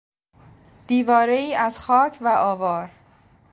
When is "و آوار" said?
2.21-2.89